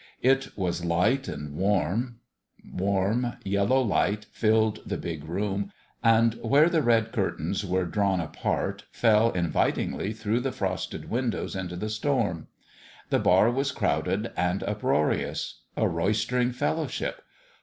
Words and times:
It 0.23 0.57
was 0.57 0.83
light 0.83 1.27
and 1.27 1.53
warm. 1.55 2.21
Warm, 2.73 3.33
yellow 3.43 3.79
light 3.83 4.25
filled 4.31 4.79
the 4.83 4.97
big 4.97 5.23
room, 5.25 5.71
and, 6.03 6.39
where 6.41 6.69
the 6.69 6.81
red 6.81 7.11
curtains 7.11 7.63
were 7.63 7.85
drawn 7.85 8.19
apart, 8.19 8.85
fell 8.91 9.29
invitingly 9.29 10.11
through 10.11 10.39
the 10.39 10.51
frosted 10.51 11.11
windows 11.11 11.55
into 11.55 11.75
the 11.75 11.87
storm. 11.91 12.47
The 13.11 13.19
bar 13.19 13.51
was 13.51 13.71
crowded 13.71 14.31
and 14.35 14.63
up 14.63 14.81
roarious. 14.81 15.59
A 15.77 15.87
roistering 15.87 16.51
fellowship 16.51 17.21